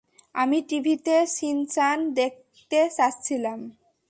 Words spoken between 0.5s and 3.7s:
টিভিতে সিনচান দেখতে যাচ্ছিলাম।